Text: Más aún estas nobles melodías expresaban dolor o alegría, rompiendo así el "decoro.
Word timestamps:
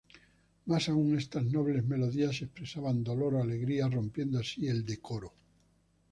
Más 0.65 0.89
aún 0.89 1.15
estas 1.15 1.45
nobles 1.55 1.83
melodías 1.91 2.41
expresaban 2.45 3.03
dolor 3.07 3.33
o 3.35 3.43
alegría, 3.43 3.85
rompiendo 3.87 4.39
así 4.39 4.65
el 4.67 4.83
"decoro. 4.83 5.31